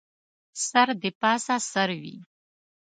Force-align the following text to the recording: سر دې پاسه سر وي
سر 0.67 0.87
دې 1.01 1.11
پاسه 1.21 1.55
سر 1.71 1.89
وي 2.01 2.15